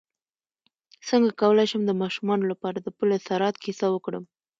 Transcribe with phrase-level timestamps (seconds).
[1.07, 4.23] څنګه کولی شم د ماشومانو لپاره د پل صراط کیسه وکړم